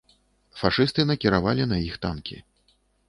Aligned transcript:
Фашысты 0.61 1.05
накіравалі 1.11 1.67
на 1.75 1.79
іх 1.89 2.01
танкі. 2.07 2.35